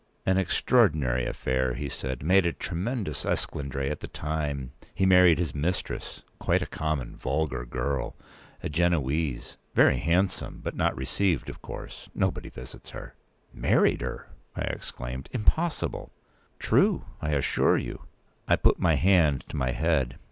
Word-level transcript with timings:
"An 0.25 0.39
extraordinary 0.39 1.27
affair," 1.27 1.75
he 1.75 1.87
said. 1.87 2.23
"Made 2.23 2.47
a 2.47 2.53
tremendous 2.53 3.23
esclandre 3.23 3.87
at 3.87 3.99
the 3.99 4.07
time. 4.07 4.71
He 4.95 5.05
married 5.05 5.37
his 5.37 5.53
mistress—quite 5.53 6.63
a 6.63 6.65
common, 6.65 7.15
vulgar 7.15 7.67
girl—a 7.67 8.69
Genoese—very 8.69 9.99
handsome; 9.99 10.59
but 10.63 10.75
not 10.75 10.97
received, 10.97 11.49
of 11.51 11.61
course. 11.61 12.09
Nobody 12.15 12.49
visits 12.49 12.89
her." 12.89 13.13
p. 13.53 13.59
213"Married 13.59 14.01
her!" 14.01 14.29
I 14.55 14.61
exclaimed. 14.61 15.29
"Impossible." 15.33 16.11
"True, 16.57 17.05
I 17.21 17.33
assure 17.33 17.77
you." 17.77 18.05
I 18.47 18.55
put 18.55 18.79
my 18.79 18.95
hand 18.95 19.41
to 19.49 19.55
my 19.55 19.69
head. 19.69 20.17